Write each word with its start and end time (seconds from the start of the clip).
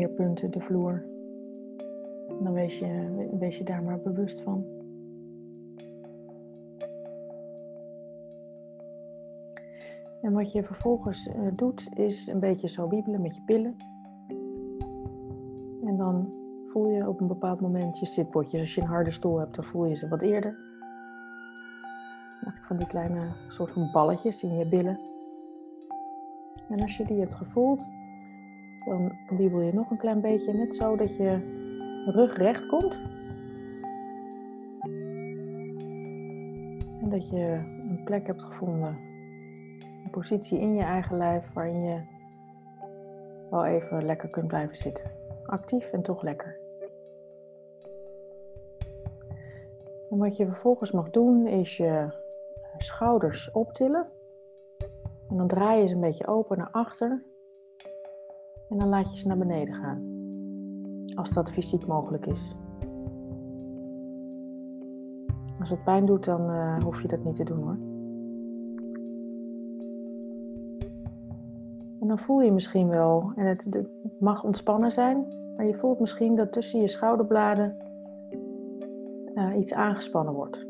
smeerpunten, 0.00 0.50
de 0.50 0.60
vloer. 0.60 1.04
Dan 2.42 2.52
wees 2.52 2.78
je, 3.58 3.64
daar 3.64 3.82
maar 3.82 4.00
bewust 4.00 4.40
van. 4.40 4.64
En 10.22 10.32
wat 10.32 10.52
je 10.52 10.62
vervolgens 10.62 11.28
uh, 11.28 11.34
doet, 11.52 11.90
is 11.94 12.26
een 12.26 12.40
beetje 12.40 12.68
zo 12.68 12.88
wiebelen 12.88 13.20
met 13.20 13.34
je 13.34 13.42
pillen. 13.46 13.76
En 15.84 15.96
dan 15.96 16.32
voel 16.66 16.88
je 16.88 17.08
op 17.08 17.20
een 17.20 17.26
bepaald 17.26 17.60
moment 17.60 17.98
je 17.98 18.06
zitbotjes. 18.06 18.60
Als 18.60 18.74
je 18.74 18.80
een 18.80 18.86
harde 18.86 19.12
stoel 19.12 19.38
hebt, 19.38 19.54
dan 19.54 19.64
voel 19.64 19.84
je 19.84 19.94
ze 19.94 20.08
wat 20.08 20.22
eerder. 20.22 20.56
Van 22.66 22.76
die 22.76 22.86
kleine 22.86 23.32
soort 23.48 23.72
van 23.72 23.90
balletjes 23.92 24.42
in 24.42 24.56
je 24.56 24.68
billen. 24.68 25.00
En 26.68 26.82
als 26.82 26.96
je 26.96 27.04
die 27.04 27.20
hebt 27.20 27.34
gevoeld, 27.34 27.88
dan 28.84 29.12
wiebel 29.28 29.60
je 29.60 29.72
nog 29.74 29.90
een 29.90 29.98
klein 29.98 30.20
beetje, 30.20 30.52
net 30.52 30.74
zo 30.74 30.96
dat 30.96 31.16
je 31.16 31.58
rug 32.06 32.36
recht 32.36 32.66
komt. 32.66 32.98
En 37.00 37.08
dat 37.10 37.28
je 37.28 37.60
een 37.88 38.00
plek 38.04 38.26
hebt 38.26 38.44
gevonden, 38.44 38.98
een 40.04 40.10
positie 40.10 40.60
in 40.60 40.74
je 40.74 40.82
eigen 40.82 41.16
lijf 41.16 41.52
waarin 41.52 41.82
je 41.82 42.00
wel 43.50 43.64
even 43.64 44.04
lekker 44.04 44.28
kunt 44.28 44.46
blijven 44.46 44.76
zitten. 44.76 45.10
Actief 45.46 45.92
en 45.92 46.02
toch 46.02 46.22
lekker. 46.22 46.58
En 50.10 50.18
wat 50.18 50.36
je 50.36 50.46
vervolgens 50.46 50.90
mag 50.90 51.10
doen 51.10 51.46
is 51.46 51.76
je 51.76 52.08
schouders 52.76 53.50
optillen. 53.50 54.06
En 55.28 55.36
dan 55.36 55.48
draai 55.48 55.80
je 55.80 55.86
ze 55.86 55.94
een 55.94 56.00
beetje 56.00 56.26
open 56.26 56.58
naar 56.58 56.70
achter. 56.70 57.22
En 58.70 58.78
dan 58.78 58.88
laat 58.88 59.12
je 59.12 59.18
ze 59.18 59.26
naar 59.26 59.38
beneden 59.38 59.74
gaan. 59.74 60.08
Als 61.14 61.30
dat 61.30 61.50
fysiek 61.50 61.86
mogelijk 61.86 62.26
is. 62.26 62.56
Als 65.60 65.70
het 65.70 65.84
pijn 65.84 66.06
doet, 66.06 66.24
dan 66.24 66.50
uh, 66.50 66.78
hoef 66.82 67.02
je 67.02 67.08
dat 67.08 67.24
niet 67.24 67.36
te 67.36 67.44
doen 67.44 67.62
hoor. 67.62 67.78
En 72.00 72.08
dan 72.08 72.18
voel 72.18 72.40
je 72.40 72.52
misschien 72.52 72.88
wel, 72.88 73.32
en 73.36 73.46
het, 73.46 73.68
mag 74.18 74.44
ontspannen 74.44 74.92
zijn, 74.92 75.26
maar 75.56 75.66
je 75.66 75.74
voelt 75.74 76.00
misschien 76.00 76.34
dat 76.34 76.52
tussen 76.52 76.80
je 76.80 76.88
schouderbladen 76.88 77.76
uh, 79.34 79.56
iets 79.58 79.74
aangespannen 79.74 80.34
wordt. 80.34 80.66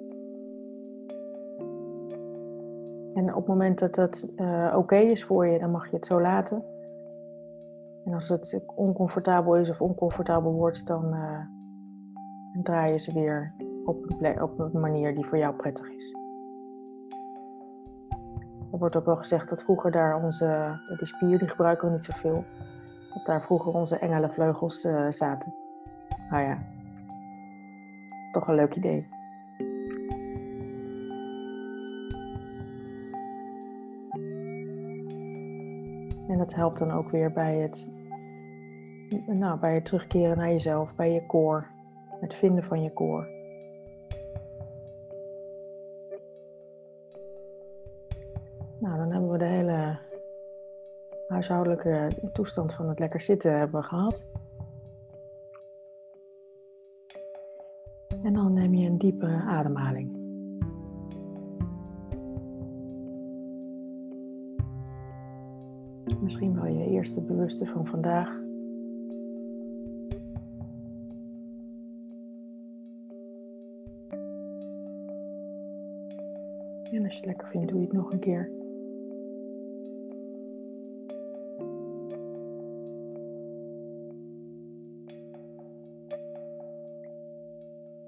En 3.15 3.29
op 3.29 3.35
het 3.35 3.47
moment 3.47 3.79
dat 3.79 3.95
dat 3.95 4.31
uh, 4.37 4.75
oké 4.77 4.97
is 4.97 5.25
voor 5.25 5.47
je, 5.47 5.59
dan 5.59 5.71
mag 5.71 5.91
je 5.91 5.97
het 5.97 6.07
zo 6.07 6.21
laten. 6.21 6.65
En 8.11 8.17
als 8.17 8.29
het 8.29 8.63
oncomfortabel 8.75 9.57
is 9.57 9.71
of 9.71 9.81
oncomfortabel 9.81 10.53
wordt, 10.53 10.87
dan 10.87 11.15
uh, 11.15 11.41
draai 12.63 12.93
je 12.93 12.99
ze 12.99 13.13
weer 13.13 13.55
op 13.85 14.05
een, 14.19 14.43
op 14.43 14.59
een 14.59 14.81
manier 14.81 15.15
die 15.15 15.27
voor 15.27 15.39
jou 15.39 15.55
prettig 15.55 15.91
is. 15.91 16.17
Er 18.73 18.79
wordt 18.79 18.97
ook 18.97 19.05
wel 19.05 19.17
gezegd 19.17 19.49
dat 19.49 19.63
vroeger 19.63 19.91
daar 19.91 20.15
onze, 20.15 20.79
die 20.99 21.07
spier, 21.07 21.39
die 21.39 21.49
gebruiken 21.49 21.87
we 21.87 21.93
niet 21.93 22.05
zoveel, 22.05 22.45
dat 23.15 23.27
daar 23.27 23.43
vroeger 23.43 23.73
onze 23.73 23.99
engelenvleugels 23.99 24.85
uh, 24.85 25.11
zaten. 25.11 25.55
Nou 26.31 26.43
ja, 26.43 26.55
dat 26.55 28.25
is 28.25 28.31
toch 28.31 28.49
een 28.49 28.55
leuk 28.55 28.75
idee. 28.75 29.09
En 36.29 36.39
dat 36.39 36.55
helpt 36.55 36.79
dan 36.79 36.91
ook 36.91 37.11
weer 37.11 37.33
bij 37.33 37.57
het, 37.57 38.00
nou, 39.27 39.59
bij 39.59 39.75
het 39.75 39.85
terugkeren 39.85 40.37
naar 40.37 40.51
jezelf, 40.51 40.95
bij 40.95 41.13
je 41.13 41.27
koor, 41.27 41.67
het 42.21 42.35
vinden 42.35 42.65
van 42.65 42.83
je 42.83 42.93
koor. 42.93 43.29
Nou, 48.79 48.97
dan 48.97 49.13
hebben 49.13 49.31
we 49.31 49.39
de 49.39 49.45
hele 49.45 49.99
huishoudelijke 51.29 52.09
toestand 52.33 52.73
van 52.75 52.89
het 52.89 52.99
lekker 52.99 53.21
zitten 53.21 53.59
hebben 53.59 53.85
gehad. 53.85 54.27
En 58.23 58.33
dan 58.33 58.53
neem 58.53 58.75
je 58.75 58.89
een 58.89 58.99
diepe 58.99 59.43
ademhaling. 59.47 60.19
Misschien 66.21 66.55
wel 66.55 66.67
je 66.67 66.87
eerste 66.87 67.21
bewuste 67.21 67.67
van 67.67 67.87
vandaag. 67.87 68.40
En 76.91 77.05
als 77.05 77.13
je 77.13 77.17
het 77.17 77.27
lekker 77.27 77.49
vindt, 77.49 77.69
doe 77.69 77.81
je 77.81 77.87
het 77.87 77.95
nog 77.97 78.13
een 78.13 78.19
keer. 78.19 78.51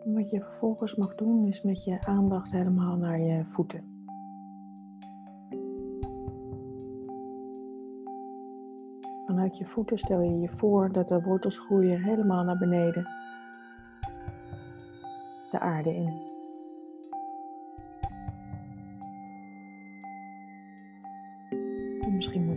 Wat 0.05 0.31
je 0.31 0.41
vervolgens 0.41 0.95
mag 0.95 1.15
doen, 1.15 1.47
is 1.47 1.63
met 1.63 1.85
je 1.85 2.01
aandacht 2.07 2.53
helemaal 2.53 2.97
naar 2.97 3.21
je 3.21 3.45
voeten. 3.45 3.91
Vanuit 9.27 9.59
je 9.59 9.67
voeten 9.67 9.99
stel 9.99 10.21
je 10.21 10.39
je 10.39 10.49
voor 10.49 10.93
dat 10.93 11.09
de 11.09 11.23
wortels 11.23 11.59
groeien 11.59 12.03
helemaal 12.03 12.45
naar 12.45 12.59
beneden. 12.59 13.03
De 15.51 15.59
aarde 15.61 15.95
in. 15.95 16.32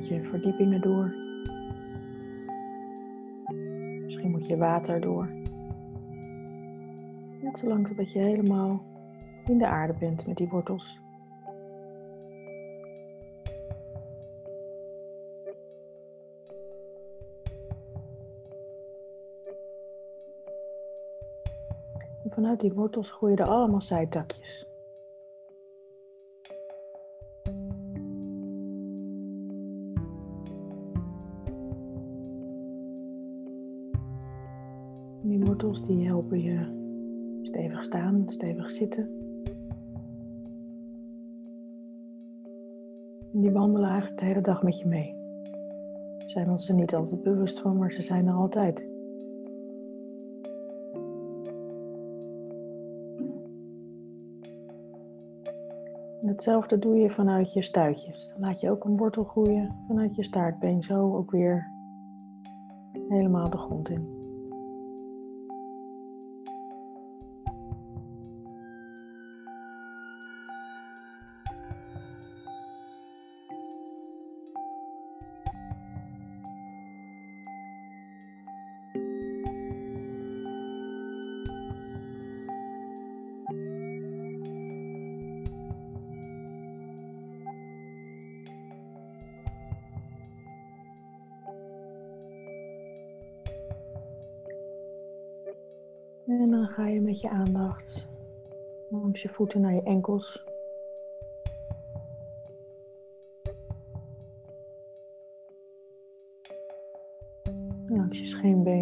Je 0.08 0.24
verdiepingen 0.24 0.82
door. 0.82 1.16
Misschien 4.04 4.32
moet 4.32 4.48
je 4.48 4.58
water 4.58 5.02
door. 5.02 5.30
Net 7.42 7.58
zolang 7.58 7.88
totdat 7.88 8.12
je 8.12 8.20
helemaal 8.20 8.82
in 9.46 9.58
de 9.58 9.68
aarde 9.68 9.94
bent 10.00 10.28
met 10.28 10.38
die 10.38 10.50
wortels. 10.50 11.04
vanuit 22.36 22.60
die 22.60 22.74
wortels 22.74 23.12
groeien 23.12 23.38
er 23.38 23.46
allemaal 23.46 23.82
zijtakjes. 23.82 24.75
Die 35.82 36.06
helpen 36.06 36.42
je 36.42 36.84
stevig 37.42 37.84
staan, 37.84 38.24
stevig 38.26 38.72
zitten. 38.72 39.10
En 43.34 43.42
die 43.42 43.52
wandelen 43.52 43.90
eigenlijk 43.90 44.20
de 44.20 44.26
hele 44.26 44.42
dag 44.42 44.64
met 44.64 44.80
je 44.80 44.88
mee. 44.88 45.16
Zijn 46.28 46.50
ons 46.50 46.70
er 46.70 46.76
niet 46.76 46.96
altijd 46.96 47.24
bewust 47.24 47.60
van, 47.60 47.78
maar 47.78 47.92
ze 47.92 48.02
zijn 48.02 48.28
er 48.28 48.34
altijd. 48.34 48.94
hetzelfde 56.36 56.80
doe 56.80 56.96
je 56.96 57.10
vanuit 57.10 57.54
je 57.54 57.62
stuitjes. 57.62 58.30
Dan 58.30 58.40
laat 58.40 58.60
je 58.60 58.70
ook 58.70 58.84
een 58.84 58.98
wortel 58.98 59.24
groeien 59.24 59.76
vanuit 59.88 60.16
je 60.16 60.24
staartbeen, 60.24 60.84
zo 60.84 61.16
ook 61.16 61.32
weer 61.32 61.72
helemaal 63.10 63.50
de 63.50 63.58
grond 63.58 63.90
in. 63.90 64.15
En 96.40 96.52
dan 96.52 96.68
ga 96.68 96.88
je 96.88 97.02
met 97.02 97.20
je 97.20 97.30
aandacht 97.30 98.08
langs 98.90 99.22
je 99.22 99.30
voeten 99.30 99.62
naar 99.62 99.74
je 99.74 99.84
enkels. 99.84 100.44
Langs 107.88 108.20
je 108.20 108.26
scheenbenen. 108.26 108.75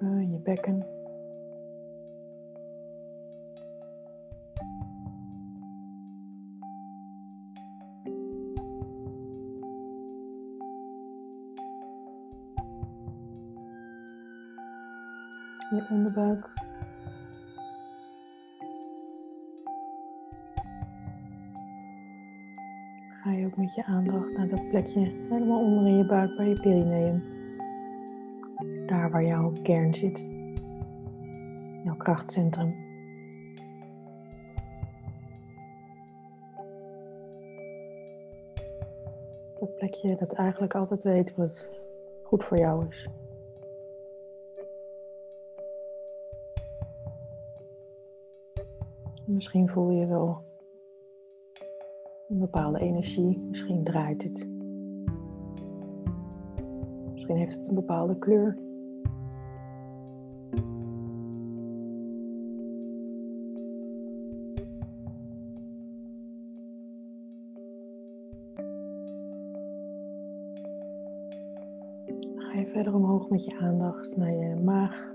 Je 0.00 0.40
bekken. 0.42 0.86
je 15.70 15.86
onderbuik. 15.90 16.50
Ga 23.22 23.32
je 23.32 23.46
ook 23.46 23.56
met 23.56 23.74
je 23.74 23.84
aandacht 23.84 24.36
naar 24.36 24.48
dat 24.48 24.68
plekje 24.68 25.12
helemaal 25.30 25.60
onder 25.60 25.86
in 25.86 25.96
je 25.96 26.04
buik 26.04 26.36
bij 26.36 26.48
je 26.48 26.60
perineum. 26.60 27.35
Waar 29.10 29.24
jouw 29.24 29.52
kern 29.62 29.94
zit. 29.94 30.26
Jouw 31.84 31.96
krachtcentrum. 31.96 32.74
Dat 39.58 39.74
plekje 39.74 40.16
dat 40.16 40.32
eigenlijk 40.32 40.74
altijd 40.74 41.02
weet 41.02 41.34
wat 41.34 41.68
goed 42.22 42.44
voor 42.44 42.58
jou 42.58 42.86
is. 42.88 43.08
Misschien 49.24 49.68
voel 49.68 49.90
je 49.90 50.06
wel 50.06 50.42
een 52.28 52.38
bepaalde 52.38 52.78
energie. 52.78 53.38
Misschien 53.38 53.84
draait 53.84 54.22
het. 54.22 54.46
Misschien 57.12 57.36
heeft 57.36 57.56
het 57.56 57.68
een 57.68 57.74
bepaalde 57.74 58.18
kleur. 58.18 58.65
Met 73.36 73.44
je 73.44 73.58
aandacht 73.58 74.16
naar 74.16 74.32
je 74.32 74.54
maag. 74.54 75.14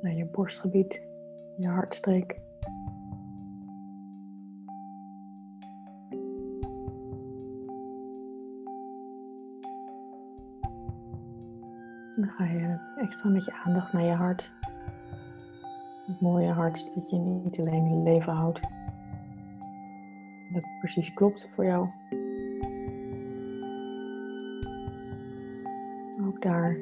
naar 0.00 0.12
je 0.12 0.26
borstgebied, 0.26 1.02
je 1.56 1.68
hartstreek. 1.68 2.40
Dan 12.16 12.28
ga 12.28 12.44
je 12.44 12.78
extra 13.00 13.28
met 13.28 13.44
je 13.44 13.52
aandacht 13.64 13.92
naar 13.92 14.04
je 14.04 14.12
hart. 14.12 14.50
Het 16.06 16.20
mooie 16.20 16.52
hart 16.52 16.94
dat 16.94 17.10
je 17.10 17.18
niet 17.18 17.58
alleen 17.58 17.86
in 17.86 18.02
leven 18.02 18.32
houdt. 18.32 18.60
Dat 20.52 20.64
precies 20.78 21.12
klopt 21.14 21.48
voor 21.54 21.64
jou. 21.64 21.88
Ook 26.26 26.42
daar 26.42 26.76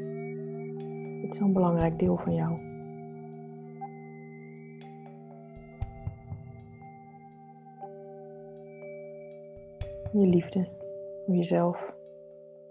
zit 1.20 1.34
zo'n 1.34 1.52
belangrijk 1.52 1.98
deel 1.98 2.16
van 2.16 2.34
jou. 2.34 2.68
Je 10.12 10.26
liefde 10.26 10.68
voor 11.26 11.34
jezelf, 11.34 11.94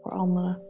voor 0.02 0.12
anderen. 0.12 0.69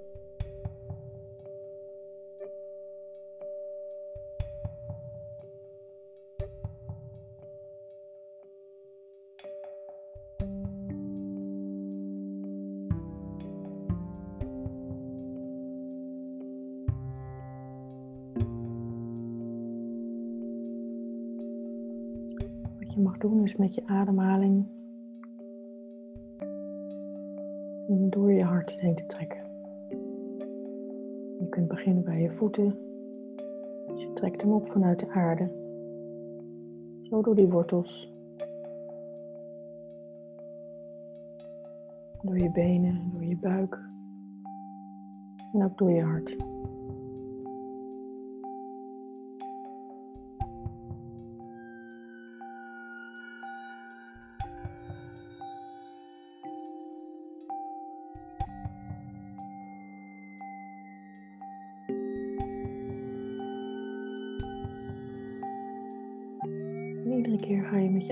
Wat 22.90 22.98
je 22.98 23.04
mag 23.04 23.18
doen 23.18 23.44
is 23.44 23.56
met 23.56 23.76
je 23.76 23.86
ademhaling 23.86 24.66
door 27.88 28.32
je 28.32 28.44
hart 28.44 28.72
heen 28.72 28.96
te 28.96 29.06
trekken. 29.06 29.44
Je 31.40 31.48
kunt 31.50 31.68
beginnen 31.68 32.04
bij 32.04 32.22
je 32.22 32.32
voeten. 32.32 32.78
Dus 33.88 34.02
je 34.02 34.12
trekt 34.14 34.42
hem 34.42 34.52
op 34.52 34.72
vanuit 34.72 35.00
de 35.00 35.10
aarde. 35.10 35.50
Zo 37.02 37.22
door 37.22 37.36
die 37.36 37.48
wortels. 37.48 38.14
Door 42.22 42.40
je 42.40 42.52
benen, 42.52 43.10
door 43.12 43.24
je 43.24 43.38
buik. 43.38 43.80
En 45.54 45.64
ook 45.64 45.78
door 45.78 45.92
je 45.92 46.04
hart. 46.04 46.38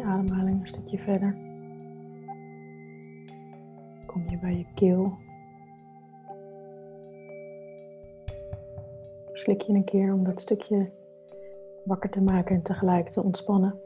Ademhaling 0.07 0.61
een 0.61 0.67
stukje 0.67 0.97
verder. 0.97 1.35
Kom 4.05 4.29
je 4.29 4.37
bij 4.41 4.57
je 4.57 4.65
keel. 4.75 5.17
Slik 9.33 9.61
je 9.61 9.73
een 9.73 9.83
keer 9.83 10.13
om 10.13 10.23
dat 10.23 10.41
stukje 10.41 10.91
wakker 11.83 12.09
te 12.09 12.21
maken 12.21 12.55
en 12.55 12.61
tegelijk 12.61 13.09
te 13.09 13.23
ontspannen. 13.23 13.79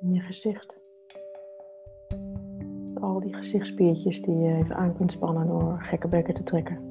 In 0.00 0.14
je 0.14 0.20
gezicht. 0.20 0.78
Al 2.94 3.20
die 3.20 3.34
gezichtspiertjes 3.34 4.22
die 4.22 4.36
je 4.36 4.54
even 4.54 4.76
aan 4.76 4.96
kunt 4.96 5.12
spannen 5.12 5.46
door 5.46 5.82
gekke 5.82 6.08
bekken 6.08 6.34
te 6.34 6.42
trekken 6.42 6.89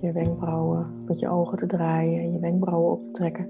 je 0.00 0.12
wenkbrauwen, 0.12 1.04
met 1.06 1.18
je 1.18 1.28
ogen 1.28 1.58
te 1.58 1.66
draaien 1.66 2.20
en 2.20 2.32
je 2.32 2.38
wenkbrauwen 2.38 2.90
op 2.90 3.02
te 3.02 3.10
trekken. 3.10 3.48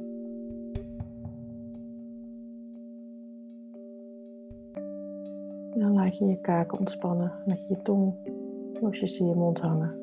En 5.72 5.80
dan 5.80 5.92
laat 5.92 6.16
je 6.16 6.24
je 6.24 6.40
kaken 6.40 6.78
ontspannen, 6.78 7.32
laat 7.44 7.66
je 7.66 7.74
je 7.74 7.82
tong 7.82 8.14
losjes 8.80 9.18
in 9.18 9.28
je 9.28 9.34
mond 9.34 9.60
hangen. 9.60 10.02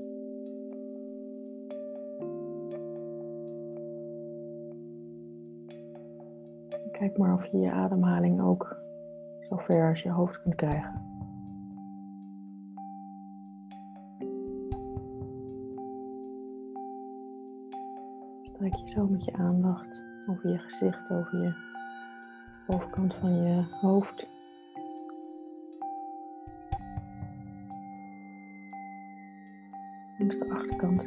Kijk 6.91 7.17
maar 7.17 7.33
of 7.33 7.45
je 7.45 7.57
je 7.57 7.71
ademhaling 7.71 8.41
ook 8.41 8.81
zo 9.39 9.55
ver 9.55 9.89
als 9.89 10.01
je 10.01 10.09
hoofd 10.09 10.41
kunt 10.41 10.55
krijgen. 10.55 11.10
Trek 18.71 18.87
je 18.87 18.93
zo 18.93 19.07
met 19.07 19.23
je 19.23 19.33
aandacht 19.33 20.03
over 20.27 20.49
je 20.49 20.57
gezicht, 20.57 21.11
over 21.11 21.43
je 21.43 21.53
bovenkant 22.67 23.13
van 23.13 23.33
je 23.33 23.63
hoofd. 23.71 24.27
Langs 30.17 30.37
de 30.37 30.49
achterkant. 30.49 31.05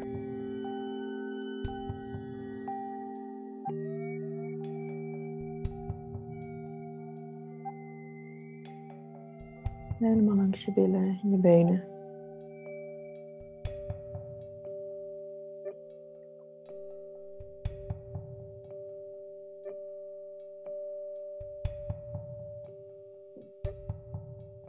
Helemaal 9.98 10.36
langs 10.36 10.64
je 10.64 10.72
billen 10.72 11.18
en 11.22 11.30
je 11.30 11.36
benen. 11.36 11.93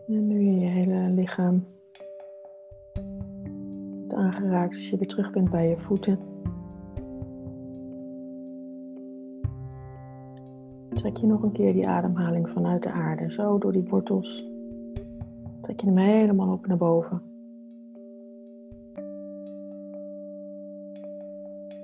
En 0.08 0.28
nu 0.28 0.40
je 0.40 0.60
je 0.60 0.66
hele 0.66 1.10
lichaam 1.10 1.66
wordt 3.98 4.14
aangeraakt 4.14 4.76
als 4.76 4.90
je 4.90 4.98
weer 4.98 5.08
terug 5.08 5.32
bent 5.32 5.50
bij 5.50 5.70
je 5.70 5.78
voeten. 5.78 6.20
Trek 10.90 11.18
je 11.18 11.28
nog 11.28 11.44
een 11.44 11.52
keer 11.52 11.74
die 11.74 11.88
ademhaling 11.88 12.50
vanuit 12.50 12.84
de 12.84 12.92
aarde, 12.92 13.32
zo 13.32 13.58
door 13.58 13.72
die 13.72 13.88
wortels. 13.90 14.48
Trek 15.62 15.80
je 15.80 15.88
hem 15.88 15.98
helemaal 15.98 16.52
op 16.52 16.68
naar 16.68 16.78
boven. 16.78 17.22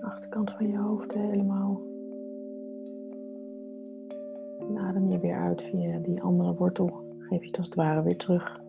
Achterkant 0.01 0.51
van 0.51 0.67
je 0.67 0.77
hoofd 0.77 1.13
helemaal. 1.13 1.81
Adem 4.77 5.09
je 5.09 5.19
weer 5.19 5.35
uit 5.35 5.61
via 5.61 5.99
die 5.99 6.21
andere 6.21 6.53
wortel. 6.53 7.00
Het 7.39 7.57
als 7.57 7.67
het 7.67 7.75
ware 7.75 8.03
weer 8.03 8.17
terug. 8.17 8.60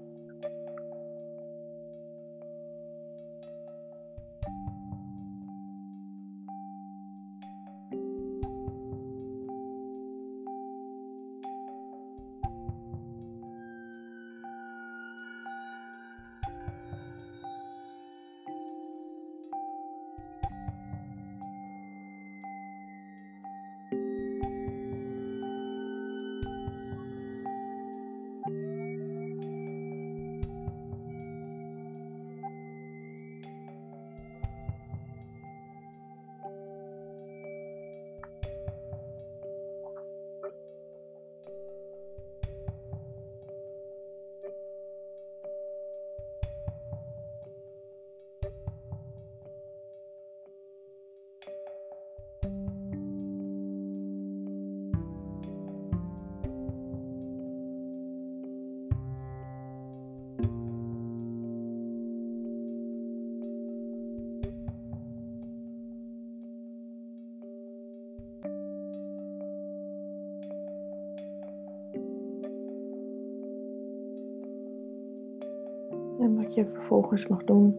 Wat 76.42 76.54
je 76.54 76.66
vervolgens 76.66 77.26
mag 77.26 77.44
doen, 77.44 77.76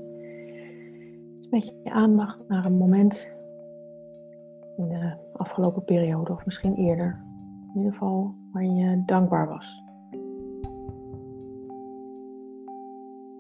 is 1.40 1.50
met 1.50 1.66
je 1.66 1.92
aandacht 1.92 2.48
naar 2.48 2.66
een 2.66 2.78
moment 2.78 3.32
in 4.78 4.88
de 4.88 5.18
afgelopen 5.34 5.84
periode, 5.84 6.32
of 6.32 6.46
misschien 6.46 6.76
eerder, 6.76 7.24
in 7.74 7.78
ieder 7.78 7.92
geval 7.92 8.36
waar 8.52 8.64
je 8.64 9.04
dankbaar 9.06 9.48
was. 9.48 9.82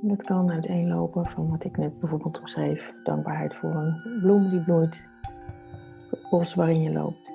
Dat 0.01 0.23
kan 0.23 0.51
uiteenlopen 0.51 1.25
van 1.25 1.49
wat 1.49 1.63
ik 1.63 1.77
net 1.77 1.99
bijvoorbeeld 1.99 2.39
omschreef: 2.39 2.93
dankbaarheid 3.03 3.55
voor 3.55 3.75
een 3.75 4.19
bloem 4.21 4.49
die 4.49 4.63
bloeit, 4.63 5.01
het 6.09 6.27
bos 6.29 6.53
waarin 6.53 6.81
je 6.81 6.91
loopt. 6.91 7.31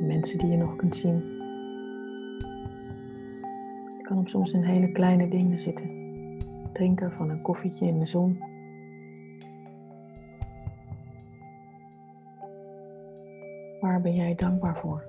Mensen 0.00 0.38
die 0.38 0.50
je 0.50 0.56
nog 0.56 0.76
kunt 0.76 0.96
zien. 0.96 1.39
Soms 4.28 4.52
in 4.52 4.62
hele 4.62 4.92
kleine 4.92 5.28
dingen 5.28 5.60
zitten. 5.60 5.90
Drinken 6.72 7.12
van 7.12 7.30
een 7.30 7.42
koffietje 7.42 7.86
in 7.86 7.98
de 7.98 8.06
zon. 8.06 8.38
Waar 13.80 14.00
ben 14.00 14.14
jij 14.14 14.34
dankbaar 14.34 14.76
voor? 14.76 15.04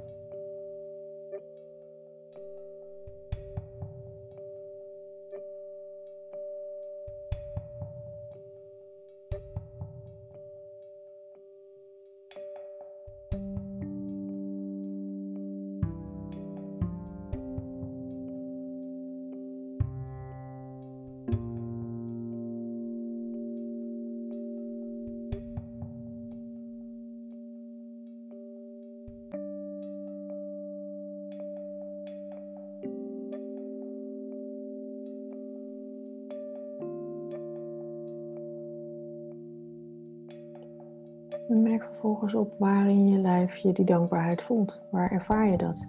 Merk 41.54 41.84
vervolgens 41.84 42.34
op 42.34 42.54
waar 42.58 42.90
in 42.90 43.08
je 43.08 43.20
lijf 43.20 43.56
je 43.56 43.74
die 43.74 43.86
dankbaarheid 43.86 44.42
voelt. 44.42 44.82
Waar 44.92 45.12
ervaar 45.12 45.48
je 45.48 45.58
dat? 45.58 45.88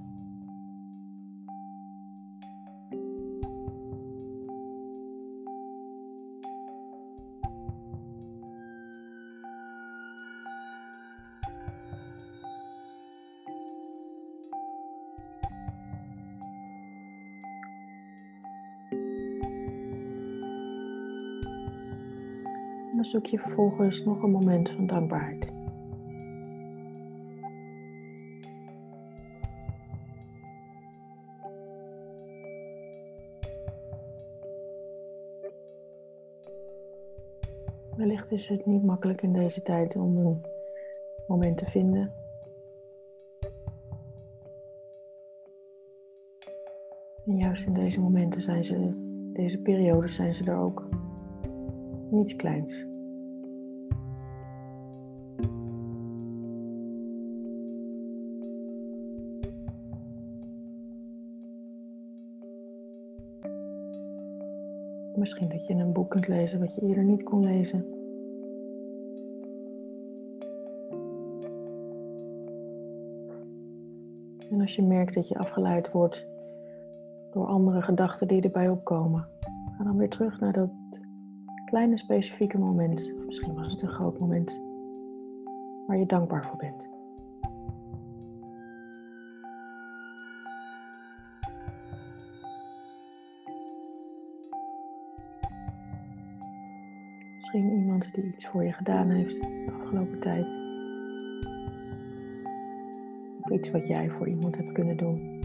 Zoek 23.13 23.27
je 23.27 23.39
vervolgens 23.39 24.05
nog 24.05 24.23
een 24.23 24.31
moment 24.31 24.71
van 24.71 24.87
dankbaarheid. 24.87 25.53
Wellicht 37.97 38.31
is 38.31 38.49
het 38.49 38.67
niet 38.67 38.83
makkelijk 38.83 39.23
in 39.23 39.33
deze 39.33 39.63
tijd 39.63 39.97
om 39.97 40.17
een 40.17 40.45
moment 41.27 41.57
te 41.57 41.67
vinden. 41.67 42.13
En 47.27 47.37
juist 47.37 47.67
in 47.67 47.73
deze 47.73 48.01
momenten 48.01 48.43
zijn 48.43 48.65
ze, 48.65 48.93
deze 49.33 49.59
periodes 49.59 50.15
zijn 50.15 50.35
ze 50.35 50.45
er 50.45 50.57
ook. 50.57 50.89
Niets 52.11 52.37
kleins. 52.37 52.91
Misschien 65.23 65.49
dat 65.49 65.67
je 65.67 65.75
een 65.75 65.93
boek 65.93 66.11
kunt 66.11 66.29
lezen 66.29 66.61
wat 66.61 66.75
je 66.75 66.81
eerder 66.81 67.05
niet 67.05 67.23
kon 67.23 67.45
lezen. 67.45 67.85
En 74.51 74.61
als 74.61 74.75
je 74.75 74.83
merkt 74.83 75.15
dat 75.15 75.29
je 75.29 75.39
afgeleid 75.39 75.91
wordt 75.91 76.27
door 77.31 77.47
andere 77.47 77.83
gedachten 77.83 78.29
die 78.29 78.43
erbij 78.43 78.69
opkomen, 78.69 79.29
ga 79.77 79.85
dan 79.85 79.97
weer 79.97 80.09
terug 80.09 80.41
naar 80.41 80.53
dat 80.53 80.71
kleine 81.65 81.99
specifieke 81.99 82.59
moment. 82.59 83.13
Misschien 83.27 83.55
was 83.55 83.73
het 83.73 83.83
een 83.83 83.89
groot 83.89 84.19
moment 84.19 84.61
waar 85.87 85.99
je 85.99 86.07
dankbaar 86.07 86.45
voor 86.45 86.57
bent. 86.57 86.92
Misschien 97.53 97.81
iemand 97.81 98.15
die 98.15 98.25
iets 98.25 98.47
voor 98.47 98.65
je 98.65 98.73
gedaan 98.73 99.11
heeft 99.11 99.41
de 99.41 99.73
afgelopen 99.81 100.21
tijd. 100.21 100.57
Of 103.41 103.51
iets 103.51 103.71
wat 103.71 103.87
jij 103.87 104.11
voor 104.11 104.29
iemand 104.29 104.57
hebt 104.57 104.73
kunnen 104.73 104.97
doen. 104.97 105.45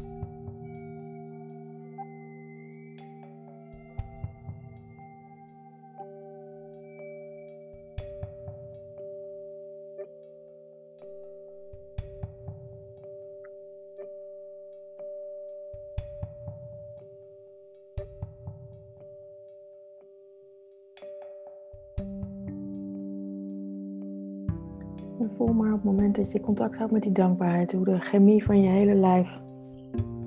Dat 26.17 26.31
je 26.31 26.39
contact 26.39 26.77
houdt 26.77 26.91
met 26.91 27.03
die 27.03 27.11
dankbaarheid, 27.11 27.71
hoe 27.71 27.85
de 27.85 27.99
chemie 27.99 28.43
van 28.43 28.61
je 28.61 28.69
hele 28.69 28.95
lijf 28.95 29.39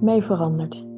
mee 0.01 0.23
verandert. 0.23 0.89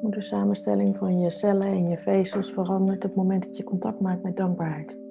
Hoe 0.00 0.10
de 0.10 0.22
samenstelling 0.22 0.96
van 0.96 1.20
je 1.20 1.30
cellen 1.30 1.66
en 1.66 1.88
je 1.88 1.98
vezels 1.98 2.52
verandert 2.52 3.04
op 3.04 3.10
het 3.10 3.14
moment 3.14 3.44
dat 3.46 3.56
je 3.56 3.64
contact 3.64 4.00
maakt 4.00 4.22
met 4.22 4.36
dankbaarheid. 4.36 5.05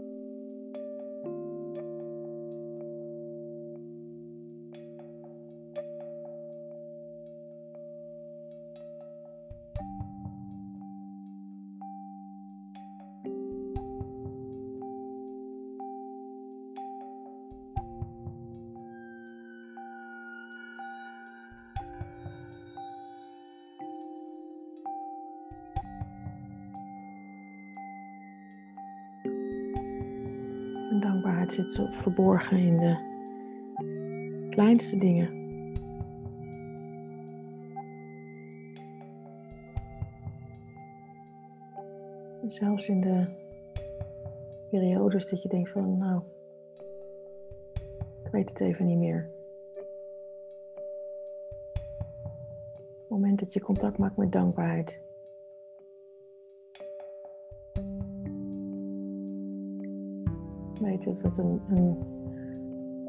Zo 31.76 31.88
verborgen 31.92 32.58
in 32.58 32.78
de 32.78 32.98
kleinste 34.50 34.98
dingen. 34.98 35.44
Zelfs 42.48 42.88
in 42.88 43.02
de 43.02 43.26
periodes 44.70 45.30
dat 45.30 45.42
je 45.42 45.50
denkt 45.50 45.70
van, 45.70 45.98
nou, 45.98 46.22
ik 48.24 48.32
weet 48.32 48.50
het 48.50 48.60
even 48.60 48.86
niet 48.86 48.98
meer. 48.98 49.30
Het 53.00 53.10
moment 53.10 53.40
dat 53.40 53.54
je 53.54 53.62
contact 53.62 53.98
maakt 53.98 54.18
met 54.18 54.32
dankbaarheid. 54.32 55.05
Dat 61.04 61.22
het 61.22 61.38
een, 61.38 61.62
een, 61.70 61.98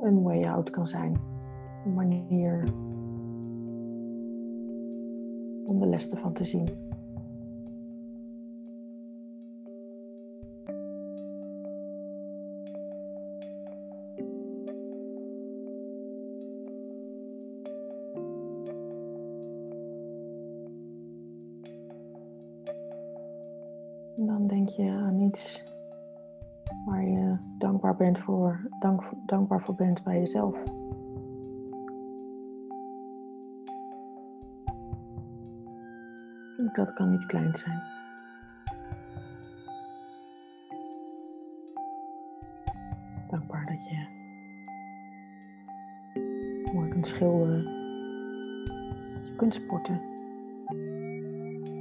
een 0.01 0.23
way 0.23 0.45
out 0.45 0.71
kan 0.71 0.87
zijn. 0.87 1.21
Een 1.85 1.95
manier 1.95 2.65
om 5.65 5.81
de 5.81 5.87
les 5.87 6.11
ervan 6.11 6.33
te 6.33 6.45
zien. 6.45 6.69
En 24.17 24.27
dan 24.27 24.47
denk 24.47 24.69
je 24.69 24.91
aan 24.91 25.21
iets 25.21 25.63
waar 26.87 27.05
je 27.05 27.37
dankbaar, 27.59 27.97
bent 27.97 28.19
voor, 28.19 28.69
dank, 28.79 29.03
dankbaar 29.27 29.61
voor 29.61 29.75
bent 29.75 30.03
bij 30.05 30.19
jezelf. 30.19 30.57
Ook 36.61 36.75
dat 36.75 36.95
kan 36.95 37.13
iets 37.13 37.27
kleins 37.27 37.61
zijn. 37.61 37.83
Dankbaar 43.31 43.67
dat 43.67 43.89
je 43.89 44.07
mooi 46.73 46.89
kunt 46.89 47.07
schilderen. 47.07 47.65
Dat 49.15 49.27
je 49.27 49.35
kunt 49.37 49.55
sporten. 49.55 50.01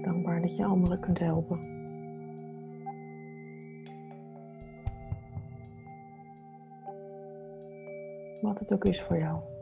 Dankbaar 0.01 0.41
dat 0.41 0.55
je 0.55 0.65
anderen 0.65 0.99
kunt 0.99 1.19
helpen. 1.19 1.74
Wat 8.45 8.60
het 8.60 8.73
ook 8.73 8.86
is 8.86 9.01
voor 9.01 9.17
jou. 9.17 9.54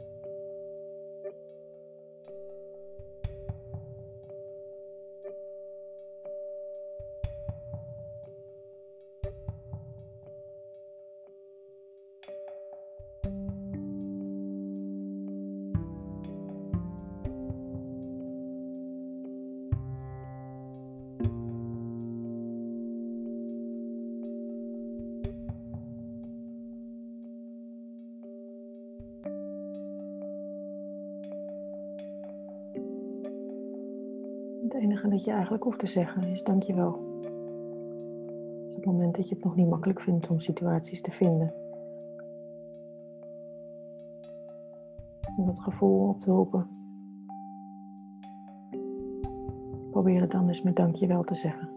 Dat 35.10 35.24
je 35.24 35.32
eigenlijk 35.32 35.64
hoeft 35.64 35.80
te 35.80 35.88
zeggen 35.88 36.24
is 36.24 36.44
dankjewel. 36.44 37.12
Op 38.68 38.76
het 38.76 38.86
moment 38.86 39.16
dat 39.16 39.30
je 39.30 39.36
het 39.36 39.44
nog 39.44 39.56
niet 39.56 39.70
makkelijk 39.70 40.02
vindt 40.02 40.30
om 40.30 40.40
situaties 40.40 41.02
te 41.02 41.12
vinden. 41.12 41.54
Om 45.38 45.46
dat 45.46 45.60
gevoel 45.60 46.08
op 46.08 46.22
te 46.22 46.32
roepen. 46.32 46.68
Probeer 49.92 50.22
het 50.22 50.32
dan 50.32 50.48
eens 50.48 50.62
met 50.62 50.76
dankjewel 50.76 51.24
te 51.24 51.36
zeggen. 51.36 51.70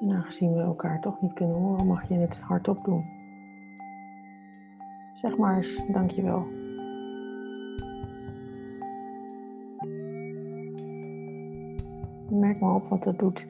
En 0.00 0.10
aangezien 0.10 0.54
we 0.54 0.60
elkaar 0.60 1.00
toch 1.00 1.20
niet 1.20 1.32
kunnen 1.32 1.56
horen, 1.56 1.86
mag 1.86 2.08
je 2.08 2.14
het 2.14 2.38
hardop 2.38 2.84
doen. 2.84 3.17
Zeg 5.20 5.36
maar 5.36 5.56
eens 5.56 5.80
dankjewel. 5.88 6.46
Merk 12.30 12.60
maar 12.60 12.74
op 12.74 12.88
wat 12.88 13.02
dat 13.02 13.18
doet. 13.18 13.46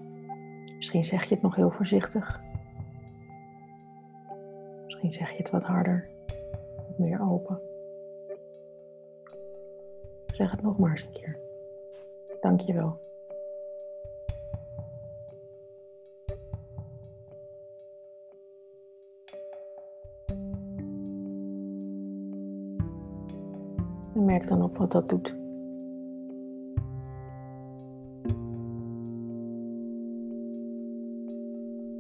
Misschien 0.77 1.05
zeg 1.05 1.25
je 1.25 1.35
het 1.35 1.43
nog 1.43 1.55
heel 1.55 1.71
voorzichtig. 1.71 2.41
Misschien 4.85 5.13
zeg 5.13 5.31
je 5.31 5.37
het 5.37 5.51
wat 5.51 5.65
harder, 5.65 6.09
meer 6.97 7.21
open. 7.21 7.61
Zeg 10.27 10.51
het 10.51 10.63
nog 10.63 10.79
maar 10.79 10.91
eens 10.91 11.03
een 11.03 11.13
keer. 11.13 11.39
Dankjewel. 12.41 13.08
Dan 24.49 24.63
op 24.63 24.77
wat 24.77 24.93
dat 24.93 25.09
doet. 25.09 25.37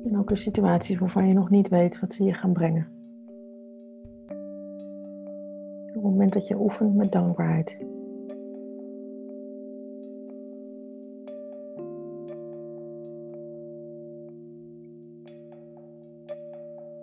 En 0.03 0.19
ook 0.19 0.31
in 0.31 0.37
situaties 0.37 0.99
waarvan 0.99 1.27
je 1.29 1.35
nog 1.35 1.51
niet 1.51 1.69
weet 1.69 2.01
wat 2.01 2.13
ze 2.13 2.25
je 2.25 2.33
gaan 2.33 2.53
brengen. 2.53 2.87
Op 5.89 5.95
het 5.95 6.03
moment 6.03 6.33
dat 6.33 6.47
je 6.47 6.61
oefent 6.61 6.95
met 6.95 7.13
dankbaarheid. 7.13 7.77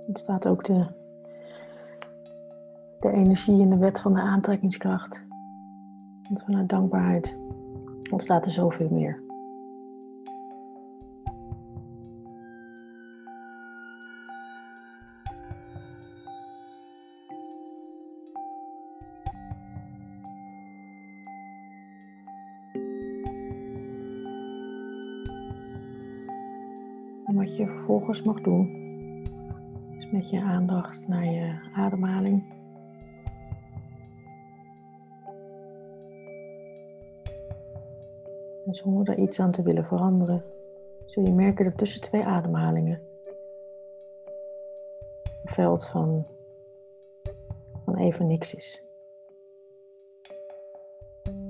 Het 0.07 0.19
staat 0.19 0.47
ook 0.47 0.63
de 0.63 0.85
de 3.05 3.11
energie 3.11 3.61
en 3.61 3.69
de 3.69 3.77
wet 3.77 3.99
van 3.99 4.13
de 4.13 4.19
aantrekkingskracht. 4.19 5.24
Want 6.27 6.43
vanuit 6.43 6.69
dankbaarheid 6.69 7.37
ontstaat 8.11 8.45
er 8.45 8.51
zoveel 8.51 8.89
meer. 8.89 9.23
En 27.25 27.35
wat 27.35 27.55
je 27.55 27.65
vervolgens 27.65 28.21
mag 28.21 28.41
doen, 28.41 28.69
is 29.97 30.11
met 30.11 30.29
je 30.29 30.41
aandacht 30.41 31.07
naar 31.07 31.25
je 31.25 31.55
ademhaling. 31.73 32.54
Zonder 38.75 39.09
er 39.09 39.19
iets 39.19 39.39
aan 39.39 39.51
te 39.51 39.61
willen 39.61 39.85
veranderen, 39.85 40.43
zul 41.05 41.23
je 41.23 41.33
merken 41.33 41.65
dat 41.65 41.77
tussen 41.77 42.01
twee 42.01 42.23
ademhalingen 42.23 43.01
een 45.43 45.53
veld 45.53 45.85
van, 45.85 46.27
van 47.85 47.95
even 47.95 48.27
niks 48.27 48.53
is. 48.53 48.83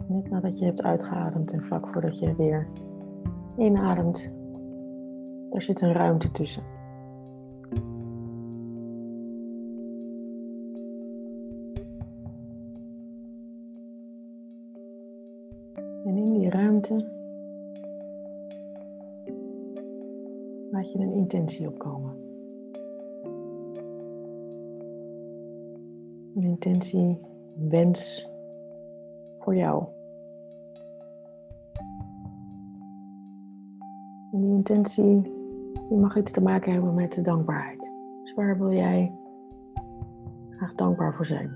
Net 0.08 0.30
nadat 0.30 0.58
je 0.58 0.66
hebt 0.66 0.84
uitgeademd 0.84 1.52
en 1.52 1.64
vlak 1.64 1.88
voordat 1.88 2.20
je 2.20 2.36
weer 2.36 2.68
inademt, 3.58 4.32
er 5.52 5.62
zit 5.62 5.82
een 5.82 5.94
ruimte 5.94 6.32
tussen. 6.32 6.64
En 16.06 16.18
in 16.18 16.34
die 16.34 16.50
ruimte 16.50 17.15
een 21.02 21.14
intentie 21.14 21.68
opkomen. 21.68 22.24
Een 26.34 26.44
intentie, 26.44 27.20
een 27.58 27.70
wens 27.70 28.30
voor 29.40 29.56
jou. 29.56 29.86
En 34.32 34.42
die 34.42 34.52
intentie 34.52 35.22
die 35.90 35.98
mag 35.98 36.18
iets 36.18 36.32
te 36.32 36.42
maken 36.42 36.72
hebben 36.72 36.94
met 36.94 37.14
de 37.14 37.22
dankbaarheid. 37.22 37.92
Dus 38.24 38.34
waar 38.34 38.58
wil 38.58 38.74
jij 38.74 39.14
graag 40.50 40.76
dankbaar 40.76 41.14
voor 41.16 41.26
zijn? 41.26 41.52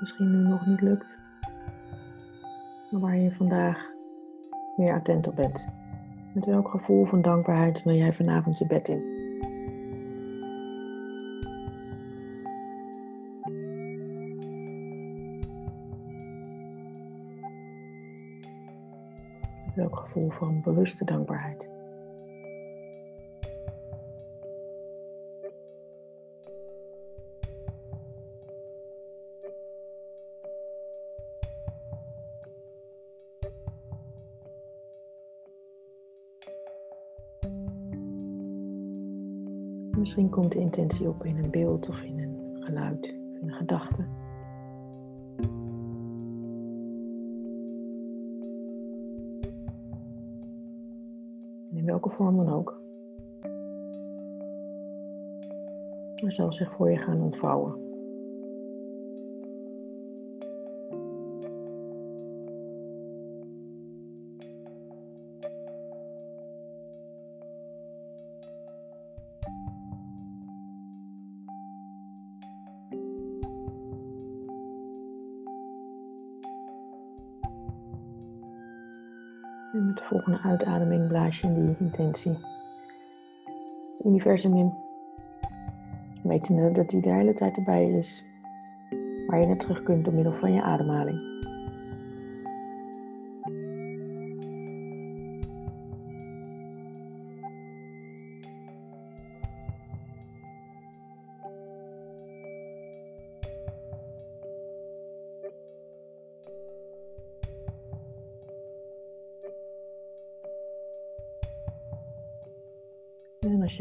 Misschien 0.00 0.30
nu 0.30 0.48
nog 0.48 0.66
niet 0.66 0.80
lukt, 0.80 1.18
maar 2.90 3.00
waar 3.00 3.16
je 3.16 3.34
vandaag 3.34 3.90
meer 4.76 4.94
attent 4.94 5.28
op 5.28 5.36
bent. 5.36 5.81
Met 6.32 6.44
welk 6.44 6.68
gevoel 6.68 7.04
van 7.04 7.22
dankbaarheid 7.22 7.82
wil 7.82 7.94
jij 7.94 8.12
vanavond 8.12 8.58
je 8.58 8.66
bed 8.66 8.88
in? 8.88 9.02
Met 19.64 19.74
welk 19.74 19.96
gevoel 19.96 20.30
van 20.30 20.60
bewuste 20.60 21.04
dankbaarheid? 21.04 21.71
Misschien 40.02 40.28
komt 40.28 40.52
de 40.52 40.58
intentie 40.58 41.08
op 41.08 41.24
in 41.24 41.36
een 41.36 41.50
beeld 41.50 41.88
of 41.88 42.02
in 42.02 42.18
een 42.18 42.62
geluid, 42.62 43.14
of 43.32 43.40
in 43.40 43.48
een 43.48 43.54
gedachte. 43.54 44.02
In 51.70 51.84
welke 51.84 52.10
vorm 52.10 52.36
dan 52.36 52.48
ook. 52.48 52.80
Maar 56.22 56.32
zal 56.32 56.52
zich 56.52 56.72
voor 56.72 56.90
je 56.90 56.96
gaan 56.96 57.20
ontvouwen. 57.20 57.81
Uitademing 80.72 81.08
blaas 81.08 81.40
in 81.40 81.54
die 81.54 81.76
intentie 81.78 82.38
het 83.96 84.04
universum 84.04 84.56
in. 84.56 84.74
Wetende 86.22 86.70
dat 86.70 86.88
die 86.88 87.00
de 87.00 87.12
hele 87.12 87.32
tijd 87.32 87.56
erbij 87.56 87.90
is. 87.90 88.24
Waar 89.26 89.40
je 89.40 89.46
naar 89.46 89.56
terug 89.56 89.82
kunt 89.82 90.04
door 90.04 90.14
middel 90.14 90.32
van 90.32 90.52
je 90.52 90.62
ademhaling. 90.62 91.20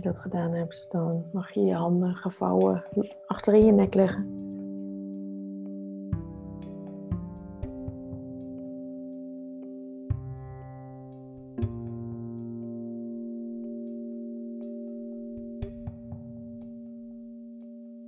Dat 0.02 0.20
gedaan 0.20 0.52
hebt, 0.52 0.86
dan 0.90 1.26
mag 1.32 1.52
je 1.52 1.62
je 1.62 1.74
handen 1.74 2.16
gevouwen 2.16 2.84
achterin 3.26 3.66
je 3.66 3.72
nek 3.72 3.94
leggen. 3.94 4.40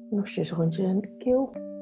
Losjes 0.09 0.51
rond 0.51 0.75
je 0.75 1.09
keel. 1.17 1.72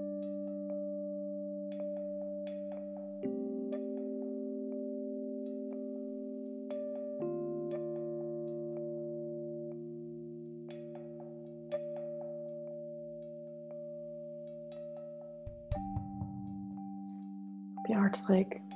Op 18.30 18.71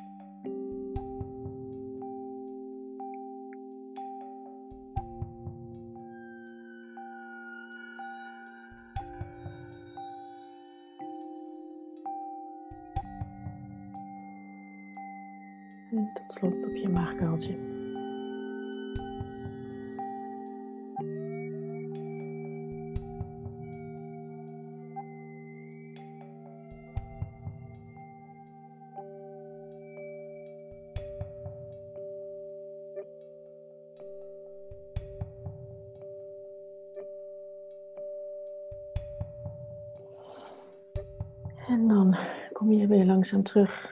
En 41.76 41.88
dan 41.88 42.16
kom 42.52 42.72
je 42.72 42.88
weer 42.88 43.06
langzaam 43.06 43.44
terug 43.44 43.92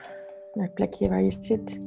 naar 0.52 0.64
het 0.64 0.74
plekje 0.74 1.08
waar 1.08 1.22
je 1.22 1.36
zit. 1.40 1.80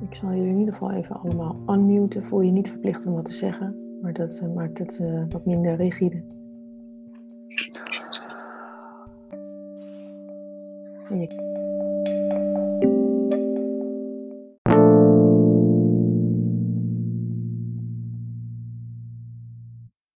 Ik 0.00 0.14
zal 0.14 0.30
jullie 0.30 0.48
in 0.48 0.58
ieder 0.58 0.74
geval 0.74 0.90
even 0.90 1.20
allemaal 1.20 1.56
unmuten. 1.68 2.24
Voel 2.24 2.40
je 2.40 2.50
niet 2.50 2.68
verplicht 2.68 3.06
om 3.06 3.14
wat 3.14 3.24
te 3.24 3.32
zeggen. 3.32 3.98
Maar 4.02 4.12
dat 4.12 4.38
eh, 4.38 4.54
maakt 4.54 4.78
het 4.78 4.98
eh, 4.98 5.22
wat 5.28 5.46
minder 5.46 5.76
rigide. 5.76 6.22